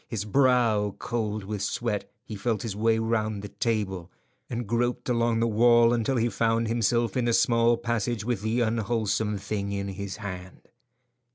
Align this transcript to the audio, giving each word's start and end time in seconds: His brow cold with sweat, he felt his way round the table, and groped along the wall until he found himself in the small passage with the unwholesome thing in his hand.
His 0.07 0.25
brow 0.25 0.95
cold 0.97 1.43
with 1.43 1.61
sweat, 1.61 2.09
he 2.25 2.35
felt 2.35 2.63
his 2.63 2.75
way 2.75 2.97
round 2.97 3.43
the 3.43 3.49
table, 3.49 4.09
and 4.49 4.65
groped 4.65 5.09
along 5.09 5.41
the 5.41 5.47
wall 5.47 5.93
until 5.93 6.15
he 6.17 6.27
found 6.27 6.67
himself 6.67 7.15
in 7.15 7.25
the 7.25 7.33
small 7.33 7.77
passage 7.77 8.25
with 8.25 8.41
the 8.41 8.61
unwholesome 8.61 9.37
thing 9.37 9.71
in 9.71 9.89
his 9.89 10.17
hand. 10.17 10.69